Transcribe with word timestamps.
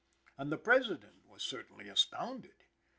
And 0.35 0.51
the 0.51 0.57
President 0.57 1.27
was 1.27 1.43
certainly 1.43 1.87
astounded. 1.87 2.65